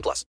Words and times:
plus. 0.00 0.26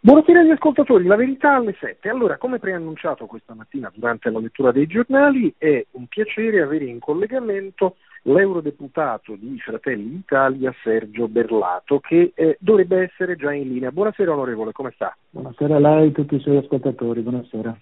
Buonasera 0.00 0.40
agli 0.40 0.50
ascoltatori, 0.50 1.06
la 1.06 1.16
verità 1.16 1.56
alle 1.56 1.74
7. 1.78 2.08
Allora, 2.08 2.38
come 2.38 2.60
preannunciato 2.60 3.26
questa 3.26 3.54
mattina 3.54 3.90
durante 3.92 4.30
la 4.30 4.38
lettura 4.38 4.70
dei 4.70 4.86
giornali, 4.86 5.52
è 5.58 5.84
un 5.92 6.06
piacere 6.06 6.62
avere 6.62 6.84
in 6.84 7.00
collegamento 7.00 7.96
l'eurodeputato 8.22 9.34
di 9.34 9.58
Fratelli 9.58 10.08
d'Italia 10.08 10.72
Sergio 10.84 11.26
Berlato, 11.26 11.98
che 11.98 12.30
eh, 12.34 12.56
dovrebbe 12.60 13.02
essere 13.02 13.34
già 13.34 13.52
in 13.52 13.68
linea. 13.68 13.90
Buonasera 13.90 14.32
onorevole, 14.32 14.70
come 14.70 14.92
sta? 14.94 15.16
Buonasera 15.30 15.74
a 15.74 15.80
lei 15.80 16.06
e 16.06 16.10
a 16.10 16.12
tutti 16.12 16.36
i 16.36 16.40
suoi 16.40 16.58
ascoltatori, 16.58 17.20
buonasera. 17.20 17.76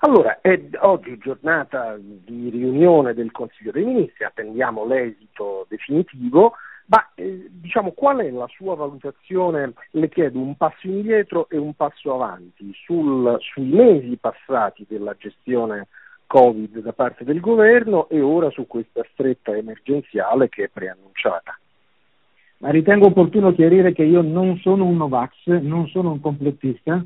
Allora, 0.00 0.40
è 0.40 0.60
oggi 0.80 1.16
giornata 1.18 1.96
di 1.98 2.48
riunione 2.50 3.12
del 3.12 3.30
Consiglio 3.32 3.70
dei 3.70 3.84
Ministri, 3.84 4.24
attendiamo 4.24 4.86
l'esito 4.86 5.66
definitivo, 5.68 6.54
ma 6.90 7.08
eh, 7.14 7.46
diciamo 7.48 7.92
qual 7.92 8.18
è 8.18 8.30
la 8.30 8.48
sua 8.48 8.74
valutazione? 8.74 9.74
Le 9.92 10.08
chiedo 10.08 10.40
un 10.40 10.56
passo 10.56 10.88
indietro 10.88 11.48
e 11.48 11.56
un 11.56 11.72
passo 11.74 12.12
avanti 12.12 12.72
sul, 12.84 13.36
sui 13.38 13.68
mesi 13.68 14.16
passati 14.16 14.84
della 14.88 15.14
gestione 15.16 15.86
Covid 16.26 16.80
da 16.80 16.92
parte 16.92 17.22
del 17.22 17.38
governo 17.38 18.08
e 18.08 18.20
ora 18.20 18.50
su 18.50 18.66
questa 18.66 19.06
stretta 19.12 19.56
emergenziale 19.56 20.48
che 20.48 20.64
è 20.64 20.68
preannunciata. 20.68 21.56
Ma 22.58 22.70
ritengo 22.70 23.06
opportuno 23.06 23.52
chiarire 23.52 23.92
che 23.92 24.02
io 24.02 24.20
non 24.20 24.58
sono 24.58 24.84
un 24.84 24.96
Novax, 24.96 25.46
non 25.46 25.86
sono 25.86 26.10
un 26.10 26.20
complottista, 26.20 27.04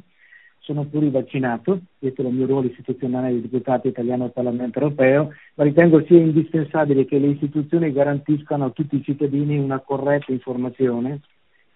sono 0.64 0.84
plurivaccinato, 0.84 1.78
questo 1.98 2.22
è 2.22 2.24
il 2.24 2.32
mio 2.32 2.46
ruolo 2.46 2.68
istituzionale 2.68 3.32
di 3.32 3.42
deputato 3.42 3.86
italiano 3.86 4.24
al 4.24 4.32
Parlamento 4.32 4.78
europeo, 4.78 5.30
ma 5.56 5.64
ritengo 5.64 6.02
sia 6.04 6.18
indispensabile 6.18 7.04
che 7.04 7.18
le 7.18 7.28
istituzioni 7.28 7.92
garantiscano 7.92 8.64
a 8.64 8.70
tutti 8.70 8.96
i 8.96 9.02
cittadini 9.02 9.58
una 9.58 9.80
corretta 9.80 10.32
informazione 10.32 11.20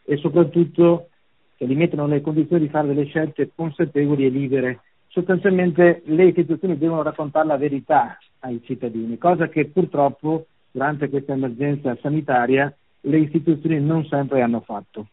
e 0.04 0.16
soprattutto 0.16 1.10
che 1.56 1.66
li 1.66 1.74
mettano 1.74 2.06
nelle 2.06 2.22
condizioni 2.22 2.62
di 2.62 2.70
fare 2.70 2.88
delle 2.88 3.04
scelte 3.04 3.50
consapevoli 3.54 4.24
e 4.24 4.30
libere. 4.30 4.80
Sostanzialmente 5.08 6.02
le 6.06 6.24
istituzioni 6.24 6.78
devono 6.78 7.02
raccontare 7.02 7.46
la 7.46 7.56
verità 7.58 8.16
ai 8.40 8.62
cittadini, 8.64 9.18
cosa 9.18 9.48
che 9.48 9.66
purtroppo 9.66 10.46
durante 10.70 11.10
questa 11.10 11.34
emergenza 11.34 11.94
sanitaria 12.00 12.74
le 13.02 13.18
istituzioni 13.18 13.80
non 13.80 14.06
sempre 14.06 14.40
hanno 14.40 14.60
fatto. 14.60 15.08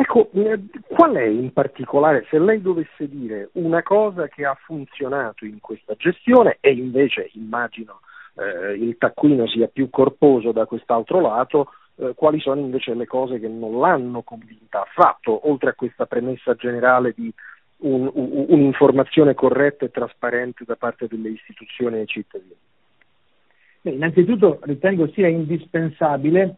Ecco, 0.00 0.30
eh, 0.32 0.60
qual 0.86 1.14
è 1.14 1.24
in 1.24 1.52
particolare, 1.52 2.24
se 2.30 2.38
lei 2.38 2.62
dovesse 2.62 3.08
dire 3.08 3.48
una 3.54 3.82
cosa 3.82 4.28
che 4.28 4.44
ha 4.44 4.54
funzionato 4.54 5.44
in 5.44 5.58
questa 5.58 5.94
gestione 5.96 6.58
e 6.60 6.70
invece 6.70 7.30
immagino 7.32 7.98
eh, 8.36 8.74
il 8.74 8.96
taccuino 8.96 9.48
sia 9.48 9.66
più 9.66 9.90
corposo 9.90 10.52
da 10.52 10.66
quest'altro 10.66 11.20
lato, 11.20 11.72
eh, 11.96 12.12
quali 12.14 12.38
sono 12.38 12.60
invece 12.60 12.94
le 12.94 13.06
cose 13.06 13.40
che 13.40 13.48
non 13.48 13.80
l'hanno 13.80 14.22
convinta 14.22 14.82
affatto, 14.82 15.50
oltre 15.50 15.70
a 15.70 15.74
questa 15.74 16.06
premessa 16.06 16.54
generale 16.54 17.12
di 17.12 17.34
un, 17.78 18.08
un, 18.14 18.44
un'informazione 18.50 19.34
corretta 19.34 19.84
e 19.84 19.90
trasparente 19.90 20.62
da 20.64 20.76
parte 20.76 21.08
delle 21.08 21.30
istituzioni 21.30 21.96
e 21.96 22.00
ai 22.02 22.06
cittadini? 22.06 22.56
Beh, 23.80 23.90
innanzitutto 23.90 24.60
ritengo 24.62 25.08
sia 25.08 25.26
indispensabile 25.26 26.54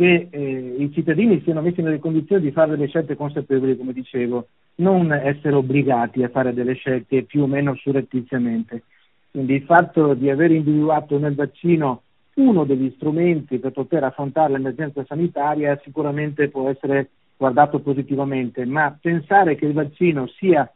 che 0.00 0.28
eh, 0.30 0.76
i 0.78 0.90
cittadini 0.94 1.42
siano 1.42 1.60
messi 1.60 1.82
nelle 1.82 1.98
condizioni 1.98 2.40
di 2.40 2.52
fare 2.52 2.70
delle 2.70 2.88
scelte 2.88 3.16
consapevoli, 3.16 3.76
come 3.76 3.92
dicevo, 3.92 4.46
non 4.76 5.12
essere 5.12 5.56
obbligati 5.56 6.22
a 6.22 6.30
fare 6.30 6.54
delle 6.54 6.72
scelte 6.72 7.24
più 7.24 7.42
o 7.42 7.46
meno 7.46 7.74
surrettiziamente. 7.74 8.84
Quindi 9.30 9.56
il 9.56 9.62
fatto 9.64 10.14
di 10.14 10.30
aver 10.30 10.52
individuato 10.52 11.18
nel 11.18 11.34
vaccino 11.34 12.00
uno 12.36 12.64
degli 12.64 12.90
strumenti 12.96 13.58
per 13.58 13.72
poter 13.72 14.04
affrontare 14.04 14.54
l'emergenza 14.54 15.04
sanitaria 15.04 15.78
sicuramente 15.84 16.48
può 16.48 16.70
essere 16.70 17.10
guardato 17.36 17.80
positivamente, 17.80 18.64
ma 18.64 18.96
pensare 18.98 19.54
che 19.54 19.66
il 19.66 19.74
vaccino 19.74 20.26
sia 20.28 20.66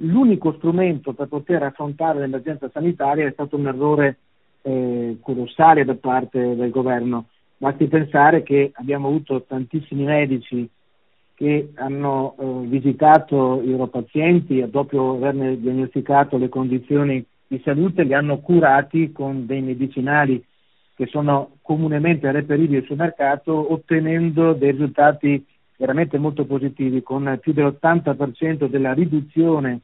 l'unico 0.00 0.52
strumento 0.58 1.14
per 1.14 1.28
poter 1.28 1.62
affrontare 1.62 2.18
l'emergenza 2.18 2.68
sanitaria 2.70 3.26
è 3.26 3.32
stato 3.32 3.56
un 3.56 3.66
errore 3.66 4.18
eh, 4.60 5.16
colossale 5.22 5.86
da 5.86 5.94
parte 5.94 6.54
del 6.54 6.68
governo. 6.68 7.28
Basti 7.64 7.86
pensare 7.86 8.42
che 8.42 8.72
abbiamo 8.74 9.08
avuto 9.08 9.42
tantissimi 9.44 10.04
medici 10.04 10.68
che 11.32 11.70
hanno 11.76 12.34
eh, 12.38 12.66
visitato 12.66 13.62
i 13.64 13.70
loro 13.70 13.86
pazienti 13.86 14.58
e 14.58 14.68
dopo 14.68 15.14
averne 15.14 15.58
diagnosticato 15.58 16.36
le 16.36 16.50
condizioni 16.50 17.24
di 17.46 17.58
salute 17.64 18.02
li 18.02 18.12
hanno 18.12 18.40
curati 18.40 19.12
con 19.12 19.46
dei 19.46 19.62
medicinali 19.62 20.44
che 20.94 21.06
sono 21.06 21.52
comunemente 21.62 22.30
reperibili 22.30 22.84
sul 22.84 22.96
mercato 22.96 23.72
ottenendo 23.72 24.52
dei 24.52 24.72
risultati 24.72 25.42
veramente 25.78 26.18
molto 26.18 26.44
positivi 26.44 27.02
con 27.02 27.38
più 27.40 27.54
dell'80% 27.54 28.66
della 28.66 28.92
riduzione 28.92 29.80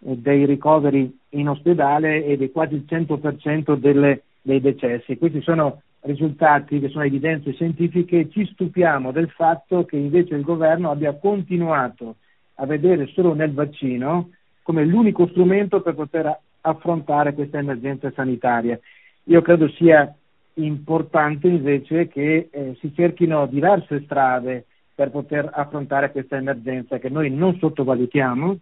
eh, 0.00 0.14
dei 0.14 0.44
ricoveri 0.44 1.10
in 1.30 1.48
ospedale 1.48 2.22
e 2.22 2.36
di 2.36 2.50
quasi 2.50 2.74
il 2.74 2.84
100% 2.86 3.76
delle, 3.76 4.24
dei 4.42 4.60
decessi. 4.60 5.16
Questi 5.16 5.40
sono 5.40 5.80
risultati 6.04 6.80
che 6.80 6.88
sono 6.88 7.04
evidenze 7.04 7.52
scientifiche, 7.52 8.28
ci 8.30 8.44
stupiamo 8.46 9.10
del 9.10 9.30
fatto 9.30 9.84
che 9.84 9.96
invece 9.96 10.34
il 10.34 10.42
governo 10.42 10.90
abbia 10.90 11.14
continuato 11.14 12.16
a 12.56 12.66
vedere 12.66 13.06
solo 13.08 13.34
nel 13.34 13.52
vaccino 13.52 14.30
come 14.62 14.84
l'unico 14.84 15.26
strumento 15.28 15.80
per 15.80 15.94
poter 15.94 16.38
affrontare 16.62 17.34
questa 17.34 17.58
emergenza 17.58 18.10
sanitaria. 18.14 18.78
Io 19.24 19.42
credo 19.42 19.68
sia 19.68 20.14
importante 20.54 21.48
invece 21.48 22.08
che 22.08 22.48
eh, 22.50 22.76
si 22.80 22.92
cerchino 22.94 23.46
diverse 23.46 24.02
strade 24.04 24.66
per 24.94 25.10
poter 25.10 25.50
affrontare 25.52 26.12
questa 26.12 26.36
emergenza 26.36 26.98
che 26.98 27.08
noi 27.08 27.30
non 27.30 27.56
sottovalutiamo, 27.58 28.58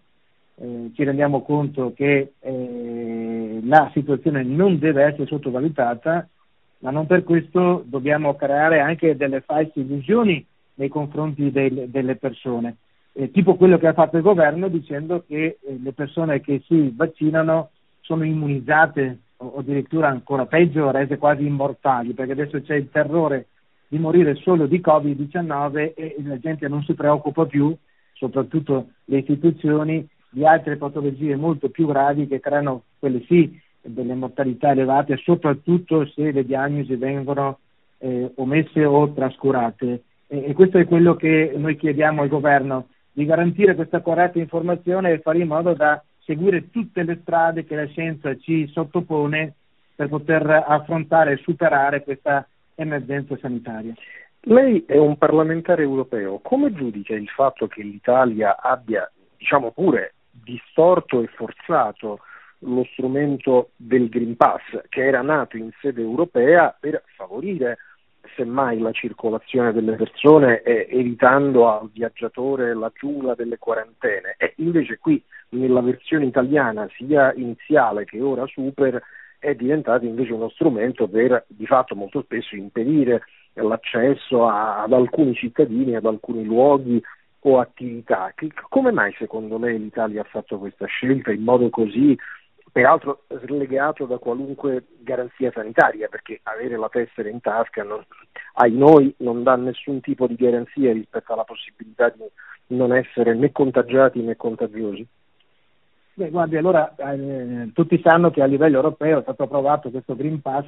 eh, 0.54 0.91
ci 0.94 1.04
rendiamo 1.04 1.42
conto 1.42 1.92
che 1.94 2.32
eh, 2.38 3.60
la 3.64 3.91
situazione 3.92 4.42
non 4.42 4.78
deve 4.78 5.04
essere 5.04 5.26
sottovalutata 5.26 6.26
ma 6.82 6.91
non 6.91 7.06
per 7.06 7.22
questo 7.22 7.84
dobbiamo 7.87 8.34
creare 8.34 8.81
anche 8.81 9.16
delle 9.16 9.41
false 9.41 9.81
illusioni 9.81 10.44
nei 10.75 10.88
confronti 10.88 11.50
del, 11.50 11.88
delle 11.88 12.16
persone, 12.16 12.76
eh, 13.12 13.31
tipo 13.31 13.54
quello 13.54 13.78
che 13.78 13.87
ha 13.87 13.93
fatto 13.93 14.16
il 14.16 14.22
governo 14.22 14.69
dicendo 14.69 15.25
che 15.26 15.59
eh, 15.60 15.78
le 15.81 15.92
persone 15.92 16.41
che 16.41 16.62
si 16.66 16.92
vaccinano 16.94 17.71
sono 18.00 18.25
immunizzate 18.25 19.19
o, 19.37 19.47
o 19.47 19.59
addirittura 19.60 20.09
ancora 20.09 20.47
peggio, 20.47 20.91
rese 20.91 21.19
quasi 21.19 21.47
immortali, 21.47 22.15
perché 22.15 22.32
adesso 22.32 22.60
c'è 22.60 22.75
il 22.75 22.91
terrore 22.91 23.47
di 23.87 23.98
morire 23.98 24.34
solo 24.37 24.66
di 24.66 24.81
Covid-19 24.84 25.92
e 25.94 26.16
la 26.25 26.38
gente 26.38 26.66
non 26.66 26.82
si 26.82 26.94
preoccupa 26.94 27.47
più, 27.47 27.76
soprattutto 28.15 28.88
le 29.04 29.19
istituzioni, 29.19 30.09
di 30.31 30.47
altre 30.47 30.76
patologie 30.76 31.37
molto 31.37 31.69
più 31.69 31.87
gravi 31.87 32.26
che 32.26 32.41
creano, 32.41 32.84
quelle 32.98 33.22
sì, 33.26 33.60
delle 33.82 34.15
mortalità 34.15 34.70
elevate, 34.70 35.16
soprattutto 35.16 36.06
se 36.06 36.31
le 36.31 36.44
diagnosi 36.44 36.94
vengono 36.97 37.59
eh, 37.98 38.31
omesse 38.37 38.84
o 38.84 39.12
trascurate. 39.12 40.03
E, 40.26 40.44
e, 40.47 40.53
questo 40.54 40.78
è 40.78 40.87
quello 40.87 41.15
che 41.16 41.53
noi 41.56 41.76
chiediamo 41.76 42.22
al 42.22 42.28
governo, 42.28 42.88
di 43.12 43.25
garantire 43.25 43.75
questa 43.75 44.00
corretta 44.00 44.39
informazione 44.39 45.12
e 45.12 45.21
fare 45.21 45.39
in 45.39 45.48
modo 45.48 45.74
da 45.74 46.03
seguire 46.24 46.71
tutte 46.71 47.03
le 47.03 47.18
strade 47.21 47.65
che 47.65 47.74
la 47.74 47.86
scienza 47.86 48.34
ci 48.39 48.66
sottopone 48.68 49.54
per 49.95 50.09
poter 50.09 50.65
affrontare 50.66 51.33
e 51.33 51.36
superare 51.39 52.03
questa 52.03 52.47
emergenza 52.74 53.36
sanitaria. 53.39 53.92
Lei 54.47 54.84
è 54.86 54.97
un 54.97 55.16
parlamentare 55.18 55.83
europeo, 55.83 56.39
come 56.39 56.72
giudica 56.72 57.15
il 57.15 57.28
fatto 57.28 57.68
che 57.68 57.83
l'Italia 57.83 58.59
abbia, 58.60 59.09
diciamo 59.36 59.71
pure, 59.71 60.15
distorto 60.30 61.21
e 61.21 61.27
forzato 61.28 62.21
lo 62.64 62.84
strumento 62.92 63.70
del 63.76 64.09
Green 64.09 64.36
Pass, 64.36 64.60
che 64.88 65.04
era 65.04 65.22
nato 65.22 65.56
in 65.56 65.70
sede 65.80 66.00
europea 66.00 66.76
per 66.78 67.03
favorire 67.16 67.78
semmai 68.36 68.78
la 68.78 68.92
circolazione 68.92 69.72
delle 69.72 69.97
persone 69.97 70.62
eh, 70.62 70.86
evitando 70.91 71.68
al 71.68 71.91
viaggiatore 71.92 72.74
la 72.74 72.91
giungla 72.94 73.34
delle 73.34 73.59
quarantene 73.59 74.36
e 74.38 74.54
invece 74.56 74.98
qui 74.98 75.22
nella 75.50 75.80
versione 75.80 76.26
italiana 76.26 76.88
sia 76.97 77.32
iniziale 77.34 78.04
che 78.04 78.20
ora 78.20 78.47
super 78.47 79.03
è 79.38 79.54
diventato 79.54 80.04
invece 80.04 80.32
uno 80.32 80.48
strumento 80.50 81.09
per 81.09 81.44
di 81.48 81.66
fatto 81.66 81.97
molto 81.97 82.22
spesso 82.22 82.54
impedire 82.54 83.22
l'accesso 83.54 84.47
a, 84.47 84.82
ad 84.82 84.92
alcuni 84.92 85.34
cittadini, 85.34 85.97
ad 85.97 86.06
alcuni 86.06 86.44
luoghi 86.44 87.03
o 87.41 87.59
attività. 87.59 88.32
Come 88.68 88.92
mai 88.92 89.12
secondo 89.18 89.59
lei 89.59 89.78
l'Italia 89.78 90.20
ha 90.20 90.26
fatto 90.30 90.59
questa 90.59 90.86
scelta 90.86 91.32
in 91.32 91.42
modo 91.42 91.68
così, 91.70 92.16
peraltro 92.72 93.24
slegato 93.45 94.07
da 94.07 94.16
qualunque 94.16 94.84
garanzia 95.01 95.53
sanitaria, 95.53 96.09
perché 96.09 96.41
avere 96.45 96.78
la 96.78 96.89
tessera 96.89 97.28
in 97.28 97.41
tasca 97.41 97.84
non, 97.84 98.03
ai 98.54 98.72
noi 98.72 99.15
non 99.19 99.42
dà 99.42 99.57
nessun 99.57 100.01
tipo 100.01 100.27
di 100.27 100.34
garanzia 100.34 100.92
rispetto 100.92 101.34
alla 101.34 101.45
possibilità 101.45 102.09
di 102.09 102.24
non 102.74 102.95
essere 102.95 103.34
né 103.34 103.53
contagiati 103.53 104.22
né 104.22 104.36
contagiosi? 104.36 105.07
Beh, 106.15 106.30
guardi, 106.30 106.57
allora 106.57 106.95
eh, 106.97 107.71
tutti 107.74 108.01
sanno 108.03 108.30
che 108.30 108.42
a 108.42 108.47
livello 108.47 108.77
europeo 108.77 109.19
è 109.19 109.22
stato 109.22 109.42
approvato 109.42 109.91
questo 109.91 110.16
Green 110.16 110.41
Pass, 110.41 110.66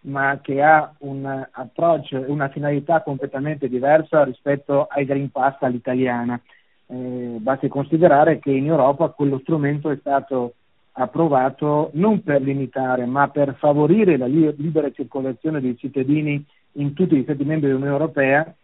ma 0.00 0.38
che 0.42 0.62
ha 0.62 0.94
un 1.00 1.46
approccio, 1.50 2.24
una 2.28 2.48
finalità 2.48 3.02
completamente 3.02 3.68
diversa 3.68 4.24
rispetto 4.24 4.86
ai 4.88 5.04
Green 5.04 5.30
Pass 5.30 5.56
all'italiana. 5.60 6.40
Eh, 6.86 7.36
basti 7.38 7.68
considerare 7.68 8.38
che 8.38 8.50
in 8.50 8.66
Europa 8.66 9.08
quello 9.08 9.38
strumento 9.40 9.90
è 9.90 9.96
stato 9.96 10.54
approvato 10.98 11.90
non 11.94 12.22
per 12.22 12.42
limitare, 12.42 13.06
ma 13.06 13.28
per 13.28 13.54
favorire 13.58 14.16
la 14.16 14.26
libera 14.26 14.90
circolazione 14.90 15.60
dei 15.60 15.76
cittadini 15.76 16.44
in 16.72 16.92
tutti 16.92 17.16
gli 17.16 17.22
Stati 17.22 17.44
membri 17.44 17.68
dell'Unione 17.68 17.92
Europea 17.92 18.54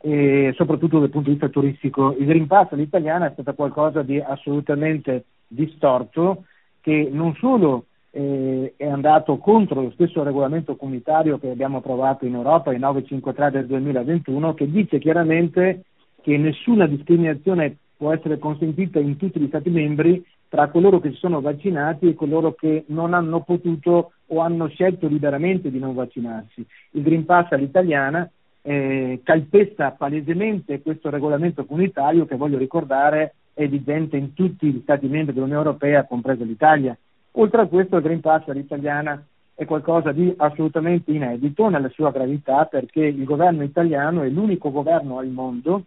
e 0.00 0.52
soprattutto 0.56 0.98
dal 0.98 1.10
punto 1.10 1.28
di 1.28 1.36
vista 1.36 1.48
turistico. 1.48 2.16
Il 2.18 2.26
Green 2.26 2.46
Pass 2.46 2.72
all'italiana 2.72 3.26
è 3.26 3.32
stato 3.32 3.54
qualcosa 3.54 4.02
di 4.02 4.18
assolutamente 4.18 5.24
distorto 5.46 6.44
che 6.80 7.08
non 7.12 7.34
solo 7.34 7.84
eh, 8.10 8.72
è 8.76 8.86
andato 8.86 9.36
contro 9.36 9.82
lo 9.82 9.90
stesso 9.92 10.22
regolamento 10.22 10.76
comunitario 10.76 11.38
che 11.38 11.50
abbiamo 11.50 11.78
approvato 11.78 12.24
in 12.24 12.34
Europa, 12.34 12.72
il 12.72 12.80
953 12.80 13.50
del 13.50 13.66
2021, 13.66 14.54
che 14.54 14.70
dice 14.70 14.98
chiaramente 14.98 15.84
che 16.22 16.36
nessuna 16.38 16.86
discriminazione 16.86 17.76
può 17.96 18.12
essere 18.12 18.38
consentita 18.38 18.98
in 18.98 19.16
tutti 19.16 19.38
gli 19.38 19.48
Stati 19.48 19.70
membri 19.70 20.24
tra 20.52 20.68
coloro 20.68 21.00
che 21.00 21.12
si 21.12 21.16
sono 21.16 21.40
vaccinati 21.40 22.06
e 22.06 22.14
coloro 22.14 22.52
che 22.52 22.84
non 22.88 23.14
hanno 23.14 23.40
potuto 23.40 24.12
o 24.26 24.40
hanno 24.40 24.68
scelto 24.68 25.06
liberamente 25.06 25.70
di 25.70 25.78
non 25.78 25.94
vaccinarsi. 25.94 26.62
Il 26.90 27.02
Green 27.02 27.24
Pass 27.24 27.52
all'italiana 27.52 28.30
eh, 28.60 29.20
calpesta 29.22 29.92
palesemente 29.92 30.82
questo 30.82 31.08
regolamento 31.08 31.64
comunitario 31.64 32.26
che 32.26 32.36
voglio 32.36 32.58
ricordare 32.58 33.32
è 33.54 33.66
vigente 33.66 34.18
in 34.18 34.34
tutti 34.34 34.70
gli 34.70 34.80
Stati 34.82 35.06
membri 35.06 35.32
dell'Unione 35.32 35.62
Europea, 35.62 36.04
compreso 36.04 36.44
l'Italia. 36.44 36.94
Oltre 37.30 37.62
a 37.62 37.66
questo 37.66 37.96
il 37.96 38.02
Green 38.02 38.20
Pass 38.20 38.46
all'italiana 38.48 39.24
è 39.54 39.64
qualcosa 39.64 40.12
di 40.12 40.34
assolutamente 40.36 41.12
inedito 41.12 41.70
nella 41.70 41.88
sua 41.88 42.10
gravità 42.10 42.66
perché 42.66 43.00
il 43.00 43.24
governo 43.24 43.62
italiano 43.62 44.20
è 44.20 44.28
l'unico 44.28 44.70
governo 44.70 45.16
al 45.16 45.28
mondo 45.28 45.84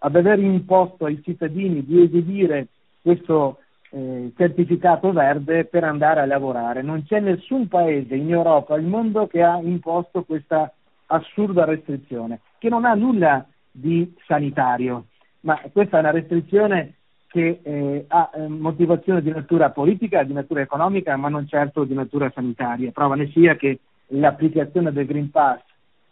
ad 0.00 0.14
aver 0.14 0.38
imposto 0.38 1.06
ai 1.06 1.18
cittadini 1.22 1.82
di 1.82 2.02
esibire 2.02 2.66
questo 3.00 3.56
eh, 3.94 4.32
certificato 4.36 5.12
verde 5.12 5.64
per 5.66 5.84
andare 5.84 6.20
a 6.20 6.26
lavorare. 6.26 6.82
Non 6.82 7.04
c'è 7.04 7.20
nessun 7.20 7.68
paese 7.68 8.14
in 8.14 8.30
Europa, 8.30 8.74
al 8.74 8.84
mondo, 8.84 9.26
che 9.26 9.42
ha 9.42 9.60
imposto 9.60 10.24
questa 10.24 10.72
assurda 11.06 11.64
restrizione, 11.64 12.40
che 12.58 12.68
non 12.68 12.84
ha 12.84 12.94
nulla 12.94 13.46
di 13.70 14.14
sanitario, 14.26 15.06
ma 15.40 15.60
questa 15.72 15.98
è 15.98 16.00
una 16.00 16.10
restrizione 16.10 16.94
che 17.26 17.60
eh, 17.62 18.04
ha 18.08 18.30
eh, 18.34 18.46
motivazione 18.46 19.22
di 19.22 19.30
natura 19.30 19.70
politica, 19.70 20.22
di 20.22 20.34
natura 20.34 20.60
economica, 20.60 21.16
ma 21.16 21.28
non 21.28 21.46
certo 21.46 21.84
di 21.84 21.94
natura 21.94 22.30
sanitaria. 22.34 22.90
Prova 22.92 23.14
ne 23.14 23.28
sia 23.28 23.56
che 23.56 23.80
l'applicazione 24.08 24.92
del 24.92 25.06
Green 25.06 25.30
Pass 25.30 25.60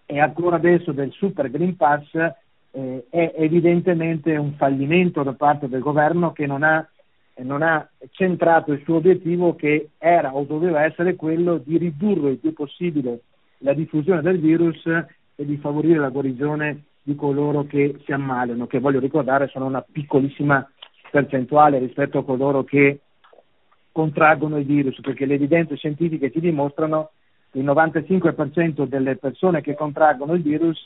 e 0.06 0.18
ancora 0.18 0.56
adesso 0.56 0.92
del 0.92 1.12
Super 1.12 1.50
Green 1.50 1.76
Pass 1.76 2.14
eh, 2.72 3.04
è 3.10 3.34
evidentemente 3.36 4.36
un 4.36 4.54
fallimento 4.54 5.22
da 5.22 5.34
parte 5.34 5.68
del 5.68 5.80
governo 5.80 6.32
che 6.32 6.46
non 6.46 6.62
ha, 6.62 6.86
non 7.42 7.62
ha 7.62 7.88
centrato 8.10 8.72
il 8.72 8.82
suo 8.84 8.96
obiettivo 8.96 9.54
che 9.54 9.90
era 9.98 10.34
o 10.34 10.44
doveva 10.44 10.84
essere 10.84 11.16
quello 11.16 11.58
di 11.58 11.78
ridurre 11.78 12.32
il 12.32 12.38
più 12.38 12.52
possibile 12.52 13.22
la 13.58 13.72
diffusione 13.72 14.22
del 14.22 14.38
virus 14.38 14.84
e 14.86 15.44
di 15.44 15.56
favorire 15.56 15.98
la 15.98 16.10
guarigione 16.10 16.84
di 17.02 17.14
coloro 17.14 17.64
che 17.64 17.96
si 18.04 18.12
ammalano, 18.12 18.66
che 18.66 18.78
voglio 18.78 19.00
ricordare 19.00 19.48
sono 19.48 19.66
una 19.66 19.80
piccolissima 19.80 20.68
percentuale 21.10 21.78
rispetto 21.78 22.18
a 22.18 22.24
coloro 22.24 22.62
che 22.64 23.00
contraggono 23.92 24.58
il 24.58 24.66
virus, 24.66 25.00
perché 25.00 25.26
le 25.26 25.34
evidenze 25.34 25.76
scientifiche 25.76 26.30
ci 26.30 26.40
dimostrano 26.40 27.10
che 27.50 27.58
il 27.58 27.64
95% 27.64 28.86
delle 28.86 29.16
persone 29.16 29.60
che 29.60 29.74
contraggono 29.74 30.34
il 30.34 30.42
virus 30.42 30.84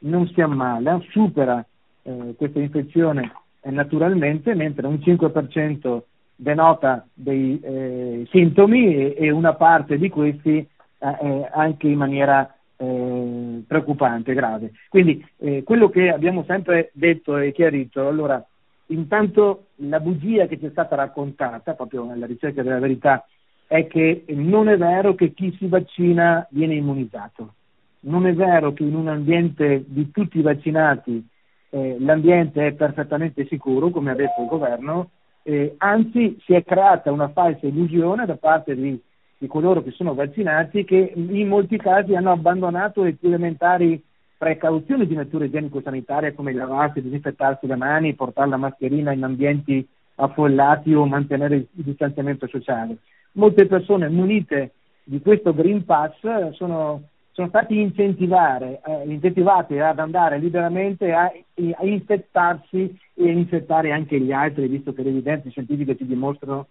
non 0.00 0.26
si 0.28 0.40
ammala, 0.40 1.00
supera 1.10 1.64
eh, 2.02 2.34
questa 2.36 2.58
infezione 2.58 3.32
naturalmente, 3.70 4.54
mentre 4.54 4.86
un 4.86 4.96
5% 4.96 6.02
denota 6.34 7.06
dei 7.12 7.60
eh, 7.60 8.26
sintomi 8.30 8.94
e, 8.94 9.14
e, 9.16 9.30
una 9.30 9.54
parte 9.54 9.98
di 9.98 10.08
questi 10.08 10.58
eh, 10.58 10.66
eh, 10.98 11.48
anche 11.52 11.86
in 11.86 11.98
maniera 11.98 12.52
eh, 12.76 13.62
preoccupante, 13.66 14.34
grave. 14.34 14.72
Quindi 14.88 15.24
quello 15.64 15.88
che 15.88 16.10
abbiamo 16.10 16.44
sempre 16.46 16.90
detto 16.94 17.36
e 17.36 17.52
chiarito, 17.52 18.06
allora 18.06 18.44
Intanto 18.92 19.68
la 19.76 20.00
bugia 20.00 20.46
che 20.46 20.58
ci 20.58 20.66
è 20.66 20.70
stata 20.70 20.94
raccontata, 20.96 21.74
proprio 21.74 22.04
nella 22.04 22.26
ricerca 22.26 22.62
della 22.62 22.78
verità, 22.78 23.26
è 23.66 23.86
che 23.86 24.24
non 24.28 24.68
è 24.68 24.76
vero 24.76 25.14
che 25.14 25.32
chi 25.32 25.54
si 25.58 25.66
vaccina 25.66 26.46
viene 26.50 26.74
immunizzato. 26.74 27.54
Non 28.00 28.26
è 28.26 28.34
vero 28.34 28.72
che 28.72 28.82
in 28.82 28.94
un 28.94 29.08
ambiente 29.08 29.84
di 29.86 30.10
tutti 30.10 30.38
i 30.38 30.42
vaccinati 30.42 31.26
eh, 31.74 31.96
l'ambiente 31.98 32.66
è 32.66 32.72
perfettamente 32.72 33.46
sicuro, 33.46 33.88
come 33.88 34.10
ha 34.10 34.14
detto 34.14 34.42
il 34.42 34.48
governo, 34.48 35.08
eh, 35.42 35.74
anzi 35.78 36.38
si 36.44 36.52
è 36.52 36.62
creata 36.62 37.10
una 37.10 37.30
falsa 37.30 37.66
illusione 37.66 38.26
da 38.26 38.36
parte 38.36 38.74
di, 38.76 39.00
di 39.38 39.46
coloro 39.46 39.82
che 39.82 39.90
sono 39.90 40.12
vaccinati 40.12 40.84
che 40.84 41.12
in 41.16 41.48
molti 41.48 41.78
casi 41.78 42.14
hanno 42.14 42.30
abbandonato 42.30 43.06
i 43.06 43.14
più 43.14 43.28
elementari 43.28 44.00
precauzioni 44.36 45.06
di 45.06 45.14
natura 45.14 45.46
igienico-sanitaria 45.46 46.34
come 46.34 46.52
lavarsi, 46.52 47.00
disinfettarsi 47.00 47.66
le 47.66 47.76
mani, 47.76 48.14
portare 48.14 48.50
la 48.50 48.56
mascherina 48.56 49.12
in 49.12 49.22
ambienti 49.22 49.86
affollati 50.16 50.92
o 50.92 51.06
mantenere 51.06 51.54
il 51.56 51.68
distanziamento 51.70 52.46
sociale. 52.48 52.98
Molte 53.32 53.66
persone 53.66 54.08
munite 54.08 54.72
di 55.04 55.20
questo 55.20 55.54
Green 55.54 55.84
Pass 55.84 56.14
sono, 56.52 57.02
sono 57.32 57.50
incentivate, 57.68 58.80
eh, 58.84 59.02
incentivate 59.06 59.80
ad 59.80 59.98
andare 59.98 60.38
liberamente 60.38 61.12
a, 61.12 61.24
a 61.24 61.84
infettarsi 61.84 62.98
e 63.14 63.24
infettare 63.24 63.90
anche 63.90 64.20
gli 64.20 64.32
altri, 64.32 64.68
visto 64.68 64.92
che 64.92 65.02
le 65.02 65.08
evidenze 65.08 65.50
scientifiche 65.50 65.96
ci 65.96 66.06
dimostrano 66.06 66.66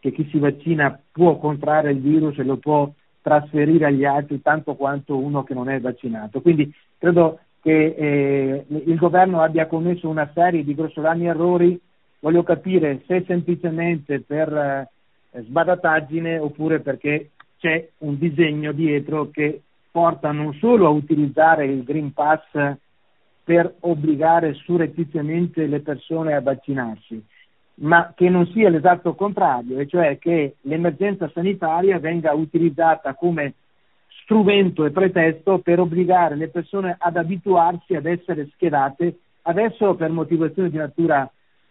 che 0.00 0.12
chi 0.12 0.26
si 0.30 0.38
vaccina 0.38 0.98
può 1.12 1.36
contrarre 1.38 1.92
il 1.92 2.00
virus 2.00 2.38
e 2.38 2.42
lo 2.42 2.56
può 2.56 2.90
trasferire 3.22 3.86
agli 3.86 4.04
altri 4.04 4.40
tanto 4.40 4.74
quanto 4.74 5.16
uno 5.16 5.44
che 5.44 5.54
non 5.54 5.68
è 5.68 5.78
vaccinato. 5.78 6.40
Quindi 6.40 6.72
credo 6.98 7.38
che 7.62 7.94
eh, 7.96 8.64
il 8.68 8.96
governo 8.96 9.42
abbia 9.42 9.66
commesso 9.66 10.08
una 10.08 10.30
serie 10.34 10.64
di 10.64 10.74
grossolani 10.74 11.26
errori, 11.26 11.78
voglio 12.20 12.42
capire 12.42 13.02
se 13.06 13.24
semplicemente 13.26 14.20
per 14.20 14.52
eh, 15.32 15.42
sbadataggine 15.42 16.38
oppure 16.38 16.80
perché 16.80 17.30
c'è 17.58 17.88
un 17.98 18.18
disegno 18.18 18.72
dietro 18.72 19.28
che 19.30 19.60
porta 19.90 20.32
non 20.32 20.54
solo 20.54 20.86
a 20.86 20.90
utilizzare 20.90 21.66
il 21.66 21.82
Green 21.84 22.12
Pass 22.12 22.42
per 23.42 23.74
obbligare 23.80 24.54
surrettiziamente 24.54 25.66
le 25.66 25.80
persone 25.80 26.34
a 26.34 26.40
vaccinarsi, 26.40 27.22
ma 27.76 28.12
che 28.14 28.28
non 28.28 28.46
sia 28.48 28.68
l'esatto 28.68 29.14
contrario, 29.14 29.78
e 29.78 29.86
cioè 29.86 30.18
che 30.18 30.56
l'emergenza 30.62 31.28
sanitaria 31.32 31.98
venga 31.98 32.32
utilizzata 32.32 33.14
come 33.14 33.54
strumento 34.22 34.84
e 34.84 34.90
pretesto 34.90 35.58
per 35.58 35.80
obbligare 35.80 36.36
le 36.36 36.48
persone 36.48 36.94
ad 36.98 37.16
abituarsi 37.16 37.96
ad 37.96 38.06
essere 38.06 38.48
schierate 38.54 39.18
adesso 39.42 39.94
per 39.94 40.10
motivazioni 40.10 40.70
di 40.70 40.76
natura 40.76 41.28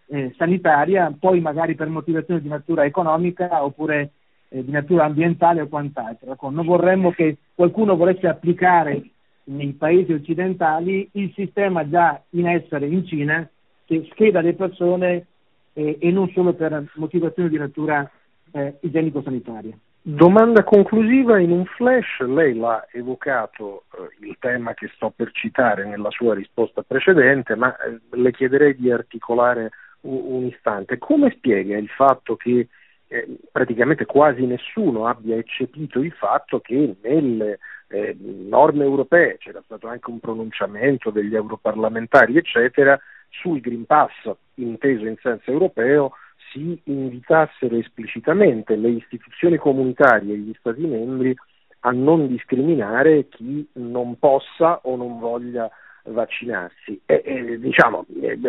eh, 0.08 0.34
sanitaria, 0.38 1.16
poi 1.18 1.40
magari 1.40 1.76
per 1.76 1.88
motivazioni 1.88 2.42
di 2.42 2.50
natura 2.50 2.84
economica 2.84 3.64
oppure 3.64 4.12
eh, 4.50 4.64
di 4.64 4.72
natura 4.72 5.06
ambientale 5.06 5.62
o 5.62 5.68
quant'altro. 5.68 6.34
Ecco, 6.34 6.50
non 6.50 6.66
vorremmo 6.66 7.12
che 7.12 7.38
qualcuno 7.56 7.96
volesse 7.96 8.28
applicare 8.28 9.02
nei 9.46 9.74
paesi 9.74 10.14
occidentali 10.14 11.10
il 11.14 11.32
sistema 11.34 11.88
già 11.88 12.22
in 12.32 12.48
essere 12.48 12.86
in 12.86 13.06
Cina 13.06 13.48
che 13.86 14.08
scheda 14.12 14.42
le 14.42 14.54
persone 14.54 15.26
eh, 15.74 15.98
e 16.00 16.12
non 16.12 16.30
solo 16.30 16.54
per 16.54 16.92
motivazioni 16.96 17.50
di 17.50 17.58
natura 17.58 18.10
eh, 18.52 18.78
igienico-sanitaria. 18.82 19.76
Domanda 20.02 20.64
conclusiva, 20.64 21.40
in 21.40 21.52
un 21.52 21.66
flash 21.66 22.20
lei 22.22 22.56
l'ha 22.56 22.88
evocato 22.92 23.84
eh, 23.92 24.28
il 24.28 24.38
tema 24.40 24.74
che 24.74 24.90
sto 24.96 25.12
per 25.14 25.32
citare 25.32 25.86
nella 25.86 26.10
sua 26.10 26.34
risposta 26.34 26.84
precedente, 26.84 27.56
ma 27.56 27.76
eh, 27.78 28.00
le 28.12 28.32
chiederei 28.32 28.76
di 28.76 28.90
articolare 28.92 29.72
un, 30.02 30.22
un, 30.24 30.46
istante. 30.46 30.98
Come 30.98 31.32
spiega 31.32 31.78
il 31.78 31.90
fatto 31.90 32.38
che 32.38 32.70
eh, 33.10 33.28
praticamente 33.52 34.06
quasi 34.06 34.46
nessuno 34.46 35.08
abbia 35.08 35.36
eccepito 35.36 36.00
il 36.00 36.12
fatto 36.12 36.60
che 36.60 36.96
nelle 37.02 37.60
eh, 37.88 38.16
norme 38.20 38.84
europee, 38.84 39.38
c'era 39.40 39.62
stato 39.66 39.88
anche 39.88 40.10
un 40.10 40.20
pronunciamento 40.20 41.10
degli 41.10 41.36
europarlamentari, 41.36 42.38
eccetera, 42.38 42.98
sul 43.30 43.60
Green 43.60 43.86
Pass 43.86 44.12
inteso 44.56 45.06
in 45.06 45.18
senso 45.22 45.52
europeo 45.52 46.14
si 46.52 46.80
invitassero 46.86 47.76
esplicitamente 47.76 48.76
le 48.76 48.90
istituzioni 48.90 49.58
comunitarie 49.58 50.34
e 50.34 50.38
gli 50.38 50.54
Stati 50.60 50.86
membri 50.86 51.36
a 51.82 51.92
non 51.92 52.28
discriminare 52.28 53.28
chi 53.30 53.68
non 53.74 54.18
possa 54.20 54.82
o 54.84 54.96
non 54.96 55.20
voglia 55.20 55.70
vaccinarsi. 56.04 57.00
E, 57.06 57.22
e, 57.24 57.60
diciamo, 57.60 58.06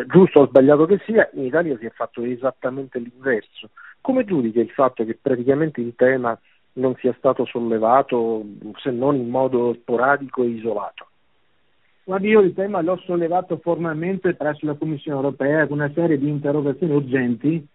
giusto 0.06 0.40
o 0.40 0.46
sbagliato 0.46 0.86
che 0.86 1.00
sia, 1.04 1.28
in 1.34 1.44
Italia 1.44 1.76
si 1.78 1.86
è 1.86 1.90
fatto 1.90 2.22
esattamente 2.22 2.98
l'inverso. 2.98 3.70
Come 4.00 4.24
giudica 4.24 4.60
il 4.60 4.70
fatto 4.70 5.04
che 5.04 5.18
praticamente 5.20 5.80
il 5.80 5.94
tema 5.96 6.38
non 6.74 6.94
sia 6.96 7.14
stato 7.18 7.44
sollevato 7.44 8.44
se 8.76 8.90
non 8.90 9.16
in 9.16 9.28
modo 9.28 9.74
sporadico 9.74 10.42
e 10.42 10.48
isolato? 10.48 11.06
Guardi, 12.04 12.28
io 12.28 12.40
il 12.40 12.54
tema 12.54 12.80
l'ho 12.80 12.96
sollevato 13.04 13.58
formalmente 13.58 14.34
presso 14.34 14.66
la 14.66 14.74
Commissione 14.74 15.16
europea 15.16 15.66
con 15.66 15.78
una 15.78 15.92
serie 15.94 16.18
di 16.18 16.28
interrogazioni 16.28 16.92
urgenti 16.92 17.66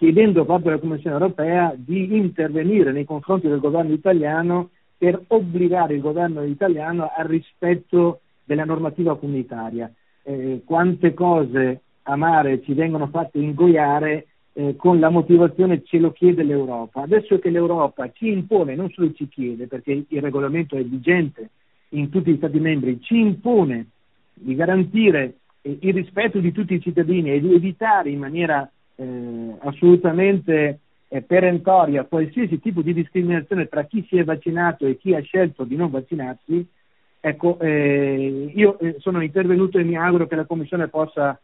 chiedendo 0.00 0.46
proprio 0.46 0.72
alla 0.72 0.80
Commissione 0.80 1.16
europea 1.16 1.74
di 1.76 2.16
intervenire 2.16 2.90
nei 2.90 3.04
confronti 3.04 3.48
del 3.48 3.60
governo 3.60 3.92
italiano 3.92 4.70
per 4.96 5.20
obbligare 5.26 5.92
il 5.92 6.00
governo 6.00 6.42
italiano 6.42 7.10
al 7.14 7.26
rispetto 7.26 8.20
della 8.50 8.64
normativa 8.64 9.16
comunitaria. 9.16 9.88
Eh, 10.24 10.62
quante 10.64 11.14
cose 11.14 11.82
amare 12.02 12.60
ci 12.62 12.74
vengono 12.74 13.06
fatte 13.06 13.38
ingoiare 13.38 14.26
eh, 14.54 14.74
con 14.74 14.98
la 14.98 15.08
motivazione 15.08 15.84
ce 15.84 15.98
lo 15.98 16.10
chiede 16.10 16.42
l'Europa. 16.42 17.02
Adesso 17.02 17.38
che 17.38 17.50
l'Europa 17.50 18.10
ci 18.10 18.28
impone, 18.28 18.74
non 18.74 18.90
solo 18.90 19.12
ci 19.12 19.28
chiede, 19.28 19.68
perché 19.68 20.04
il 20.08 20.20
regolamento 20.20 20.76
è 20.76 20.82
vigente 20.82 21.50
in 21.90 22.10
tutti 22.10 22.32
gli 22.32 22.38
Stati 22.38 22.58
membri, 22.58 23.00
ci 23.00 23.20
impone 23.20 23.86
di 24.34 24.56
garantire 24.56 25.36
eh, 25.62 25.78
il 25.82 25.94
rispetto 25.94 26.40
di 26.40 26.50
tutti 26.50 26.74
i 26.74 26.80
cittadini 26.80 27.30
e 27.30 27.40
di 27.40 27.54
evitare 27.54 28.10
in 28.10 28.18
maniera 28.18 28.68
eh, 28.96 29.54
assolutamente 29.60 30.80
eh, 31.06 31.22
perentoria 31.22 32.02
qualsiasi 32.02 32.58
tipo 32.58 32.82
di 32.82 32.92
discriminazione 32.94 33.68
tra 33.68 33.84
chi 33.84 34.04
si 34.08 34.18
è 34.18 34.24
vaccinato 34.24 34.86
e 34.86 34.98
chi 34.98 35.14
ha 35.14 35.20
scelto 35.20 35.62
di 35.62 35.76
non 35.76 35.88
vaccinarsi, 35.88 36.66
ecco, 37.20 37.58
eh, 37.60 38.52
io 38.54 38.78
eh, 38.78 38.96
sono 38.98 39.22
intervenuto 39.22 39.78
e 39.78 39.84
mi 39.84 39.96
auguro 39.96 40.26
che 40.26 40.36
la 40.36 40.46
Commissione 40.46 40.88
possa 40.88 41.38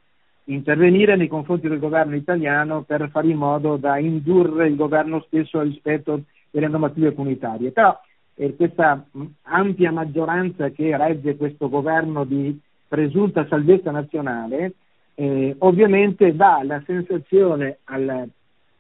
intervenire 0.45 1.17
nei 1.17 1.29
confronti 1.29 1.69
del 1.69 1.79
governo 1.79 2.15
italiano 2.17 2.83
per 2.83 3.09
fare 3.11 3.29
in 3.29 3.37
modo 3.37 3.77
da 3.77 3.99
indurre 3.99 4.69
il 4.69 4.77
governo 4.77 5.21
stesso 5.27 5.59
al 5.59 5.69
rispetto 5.69 6.23
delle 6.51 6.69
normative 6.69 7.15
comunitarie. 7.15 7.73
Però 7.73 7.99
eh, 8.35 8.55
questa 8.55 9.05
ampia 9.43 9.93
maggioranza 9.93 10.71
che 10.71 10.97
regge 10.97 11.37
questo 11.37 11.69
governo 11.69 12.25
di 12.25 12.59
presunta 12.89 13.47
salvezza 13.49 13.91
nazionale 13.91 14.75
eh, 15.17 15.57
ovviamente 15.59 16.35
dà 16.37 16.61
la 16.63 16.83
sensazione 16.85 17.79
al 17.85 18.29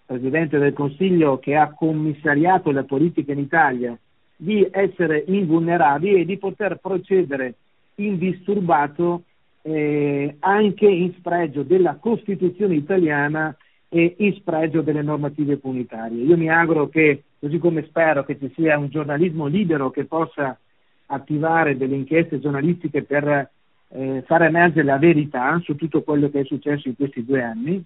Presidente 0.04 0.58
del 0.58 0.72
Consiglio 0.72 1.38
che 1.38 1.56
ha 1.56 1.72
commissariato 1.72 2.70
la 2.70 2.84
politica 2.84 3.32
in 3.32 3.38
Italia 3.38 3.98
di 4.36 4.66
essere 4.70 5.24
invulnerabili 5.26 6.20
e 6.20 6.24
di 6.24 6.36
poter 6.38 6.76
procedere 6.76 7.54
indisturbato 7.96 9.22
eh, 9.62 10.36
anche 10.40 10.86
in 10.86 11.12
spregio 11.18 11.62
della 11.62 11.96
Costituzione 11.96 12.74
italiana 12.74 13.56
e 13.88 14.14
in 14.18 14.34
spregio 14.34 14.82
delle 14.82 15.02
normative 15.02 15.58
comunitarie. 15.58 16.22
Io 16.22 16.36
mi 16.36 16.50
auguro 16.50 16.88
che, 16.88 17.24
così 17.38 17.58
come 17.58 17.84
spero 17.84 18.24
che 18.24 18.38
ci 18.38 18.52
sia 18.54 18.78
un 18.78 18.88
giornalismo 18.88 19.46
libero 19.46 19.90
che 19.90 20.04
possa 20.04 20.58
attivare 21.06 21.76
delle 21.76 21.94
inchieste 21.94 22.40
giornalistiche 22.40 23.02
per 23.04 23.50
eh, 23.88 24.22
far 24.26 24.42
emergere 24.42 24.84
la 24.84 24.98
verità 24.98 25.58
su 25.62 25.76
tutto 25.76 26.02
quello 26.02 26.28
che 26.30 26.40
è 26.40 26.44
successo 26.44 26.88
in 26.88 26.96
questi 26.96 27.24
due 27.24 27.42
anni. 27.42 27.82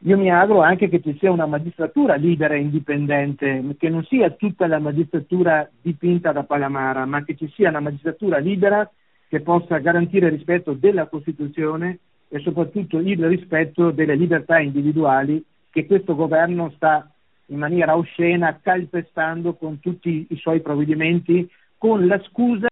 Io 0.00 0.18
mi 0.18 0.30
auguro 0.30 0.60
anche 0.60 0.88
che 0.88 1.00
ci 1.00 1.16
sia 1.18 1.30
una 1.30 1.46
magistratura 1.46 2.16
libera 2.16 2.54
e 2.54 2.60
indipendente, 2.60 3.64
che 3.78 3.88
non 3.88 4.04
sia 4.04 4.30
tutta 4.30 4.66
la 4.66 4.78
magistratura 4.78 5.68
dipinta 5.80 6.32
da 6.32 6.44
Palamara, 6.44 7.06
ma 7.06 7.24
che 7.24 7.34
ci 7.34 7.50
sia 7.54 7.70
una 7.70 7.80
magistratura 7.80 8.38
libera 8.38 8.88
che 9.28 9.40
possa 9.40 9.78
garantire 9.78 10.26
il 10.26 10.32
rispetto 10.32 10.74
della 10.74 11.06
Costituzione 11.06 11.98
e 12.28 12.40
soprattutto 12.40 12.98
il 12.98 13.26
rispetto 13.26 13.90
delle 13.90 14.14
libertà 14.14 14.58
individuali 14.58 15.42
che 15.70 15.86
questo 15.86 16.14
governo 16.14 16.72
sta 16.76 17.10
in 17.46 17.58
maniera 17.58 17.96
oscena 17.96 18.58
calpestando 18.60 19.54
con 19.54 19.80
tutti 19.80 20.26
i 20.28 20.36
suoi 20.36 20.60
provvedimenti 20.60 21.48
con 21.78 22.06
la 22.06 22.20
scusa 22.24 22.68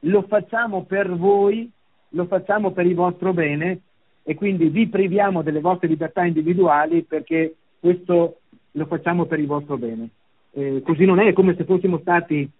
lo 0.00 0.22
facciamo 0.22 0.84
per 0.84 1.14
voi, 1.14 1.70
lo 2.10 2.26
facciamo 2.26 2.70
per 2.72 2.86
il 2.86 2.94
vostro 2.94 3.32
bene 3.32 3.80
e 4.28 4.34
quindi 4.34 4.68
vi 4.70 4.88
priviamo 4.88 5.42
delle 5.42 5.60
vostre 5.60 5.86
libertà 5.86 6.24
individuali 6.24 7.04
perché 7.04 7.54
questo 7.78 8.40
lo 8.72 8.86
facciamo 8.86 9.26
per 9.26 9.38
il 9.38 9.46
vostro 9.46 9.78
bene. 9.78 10.08
Eh, 10.50 10.82
così 10.84 11.04
non 11.04 11.20
è, 11.20 11.26
è 11.26 11.32
come 11.32 11.54
se 11.54 11.62
fossimo 11.62 11.98
stati 11.98 12.50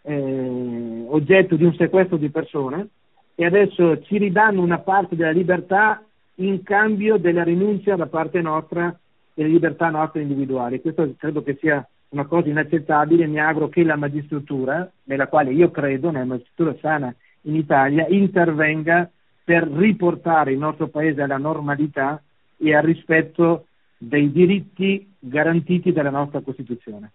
eh, 0.00 1.04
oggetto 1.06 1.56
di 1.56 1.64
un 1.64 1.74
sequestro 1.74 2.16
di 2.16 2.30
persone 2.30 2.88
e 3.34 3.44
adesso 3.44 4.00
ci 4.00 4.16
ridanno 4.16 4.62
una 4.62 4.78
parte 4.78 5.14
della 5.14 5.30
libertà 5.30 6.02
in 6.36 6.62
cambio 6.62 7.18
della 7.18 7.42
rinuncia 7.42 7.96
da 7.96 8.06
parte 8.06 8.40
nostra 8.40 8.98
delle 9.34 9.50
libertà 9.50 9.90
nostre 9.90 10.22
individuali. 10.22 10.80
Questo 10.80 11.14
credo 11.18 11.42
che 11.42 11.58
sia 11.60 11.86
una 12.08 12.24
cosa 12.24 12.48
inaccettabile, 12.48 13.26
mi 13.26 13.38
auguro 13.38 13.68
che 13.68 13.84
la 13.84 13.96
magistratura, 13.96 14.90
nella 15.04 15.26
quale 15.26 15.52
io 15.52 15.70
credo, 15.70 16.08
una 16.08 16.24
magistratura 16.24 16.74
sana 16.80 17.14
in 17.42 17.56
Italia, 17.56 18.06
intervenga 18.08 19.10
per 19.50 19.66
riportare 19.66 20.52
il 20.52 20.58
nostro 20.58 20.86
Paese 20.86 21.22
alla 21.22 21.36
normalità 21.36 22.22
e 22.56 22.72
al 22.72 22.84
rispetto 22.84 23.66
dei 23.98 24.30
diritti 24.30 25.12
garantiti 25.18 25.92
dalla 25.92 26.10
nostra 26.10 26.40
Costituzione. 26.40 27.10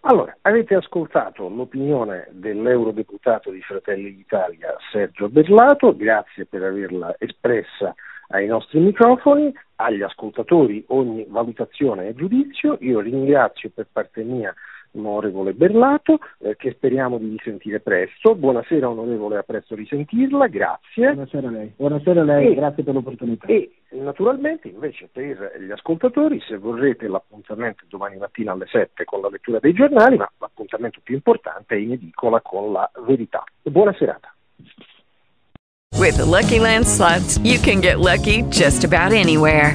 Allora, 0.00 0.36
avete 0.40 0.74
ascoltato 0.74 1.48
l'opinione 1.48 2.26
dell'eurodeputato 2.32 3.52
di 3.52 3.60
Fratelli 3.60 4.12
d'Italia 4.16 4.74
Sergio 4.90 5.28
Berlato, 5.28 5.94
grazie 5.94 6.44
per 6.44 6.64
averla 6.64 7.14
espressa 7.20 7.94
ai 8.30 8.48
nostri 8.48 8.80
microfoni, 8.80 9.54
agli 9.76 10.02
ascoltatori 10.02 10.82
ogni 10.88 11.24
valutazione 11.28 12.08
e 12.08 12.14
giudizio. 12.16 12.78
Io 12.80 12.98
ringrazio 12.98 13.70
per 13.72 13.86
parte 13.92 14.24
mia 14.24 14.52
l'onorevole 14.92 15.52
Berlato, 15.52 16.18
eh, 16.38 16.56
che 16.56 16.72
speriamo 16.72 17.18
di 17.18 17.36
risentire 17.36 17.80
presto. 17.80 18.34
Buonasera 18.34 18.88
onorevole, 18.88 19.38
a 19.38 19.42
presto 19.42 19.74
risentirla, 19.74 20.46
grazie. 20.48 21.12
Buonasera 21.12 21.48
a 21.48 21.50
lei, 21.50 21.72
Buonasera 21.76 22.20
a 22.20 22.24
lei. 22.24 22.52
E, 22.52 22.54
grazie 22.54 22.82
per 22.82 22.94
l'opportunità. 22.94 23.46
E 23.46 23.70
naturalmente 23.90 24.68
invece 24.68 25.08
per 25.10 25.58
gli 25.60 25.70
ascoltatori, 25.70 26.40
se 26.40 26.56
vorrete 26.56 27.08
l'appuntamento 27.08 27.84
domani 27.88 28.16
mattina 28.16 28.52
alle 28.52 28.66
7 28.66 29.04
con 29.04 29.20
la 29.20 29.28
lettura 29.28 29.58
dei 29.58 29.72
giornali, 29.72 30.16
ma 30.16 30.30
l'appuntamento 30.38 31.00
più 31.02 31.14
importante 31.14 31.74
è 31.74 31.78
in 31.78 31.92
edicola 31.92 32.40
con 32.40 32.72
la 32.72 32.90
verità. 33.04 33.44
Buona 33.62 33.92
serata. 33.94 34.34
With 35.98 36.18
the 36.18 36.24
Lucky 36.24 36.60
Land 36.60 36.86
slots, 36.86 37.38
you 37.38 37.58
can 37.58 37.80
get 37.80 37.98
lucky 37.98 38.42
just 38.50 38.84
about 38.84 39.12
anywhere. 39.12 39.74